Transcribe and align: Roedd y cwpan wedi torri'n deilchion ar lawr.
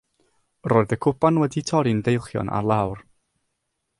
Roedd 0.71 0.95
y 0.95 0.97
cwpan 1.05 1.37
wedi 1.41 1.63
torri'n 1.71 2.01
deilchion 2.09 2.51
ar 2.61 2.69
lawr. 2.73 3.07